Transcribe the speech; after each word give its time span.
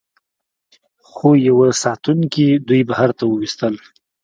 خو 1.09 1.27
یوه 1.47 1.67
ساتونکي 1.83 2.47
دوی 2.67 2.81
بهر 2.89 3.09
ته 3.17 3.23
وویستل 3.27 3.73